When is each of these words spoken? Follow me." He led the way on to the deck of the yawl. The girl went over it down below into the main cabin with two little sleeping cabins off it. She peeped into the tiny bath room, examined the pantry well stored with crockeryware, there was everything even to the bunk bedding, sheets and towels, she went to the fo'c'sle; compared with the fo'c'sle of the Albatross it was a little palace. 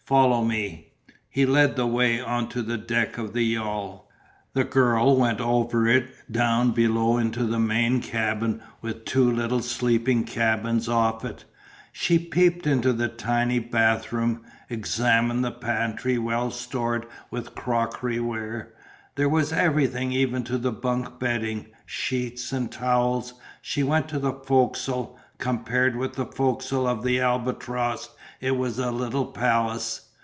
Follow 0.07 0.43
me." 0.43 0.91
He 1.29 1.45
led 1.45 1.77
the 1.77 1.87
way 1.87 2.19
on 2.19 2.49
to 2.49 2.61
the 2.61 2.77
deck 2.77 3.17
of 3.17 3.31
the 3.31 3.43
yawl. 3.43 4.09
The 4.51 4.65
girl 4.65 5.15
went 5.15 5.39
over 5.39 5.87
it 5.87 6.09
down 6.29 6.71
below 6.71 7.15
into 7.17 7.45
the 7.45 7.59
main 7.59 8.01
cabin 8.01 8.61
with 8.81 9.05
two 9.05 9.31
little 9.31 9.61
sleeping 9.61 10.25
cabins 10.25 10.89
off 10.89 11.23
it. 11.23 11.45
She 11.93 12.19
peeped 12.19 12.67
into 12.67 12.91
the 12.91 13.07
tiny 13.07 13.59
bath 13.59 14.11
room, 14.11 14.41
examined 14.69 15.45
the 15.45 15.51
pantry 15.51 16.17
well 16.17 16.51
stored 16.51 17.05
with 17.29 17.55
crockeryware, 17.55 18.73
there 19.15 19.29
was 19.29 19.53
everything 19.53 20.11
even 20.11 20.43
to 20.43 20.57
the 20.57 20.73
bunk 20.73 21.19
bedding, 21.21 21.67
sheets 21.85 22.51
and 22.51 22.69
towels, 22.69 23.33
she 23.61 23.81
went 23.81 24.09
to 24.09 24.19
the 24.19 24.33
fo'c'sle; 24.33 25.15
compared 25.37 25.95
with 25.95 26.15
the 26.15 26.25
fo'c'sle 26.25 26.85
of 26.87 27.03
the 27.03 27.19
Albatross 27.19 28.09
it 28.39 28.55
was 28.57 28.77
a 28.79 28.91
little 28.91 29.25
palace. 29.25 30.07